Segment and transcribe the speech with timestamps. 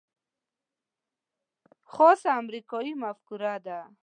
[1.91, 3.79] خاصه امریکايي مفکوره ده.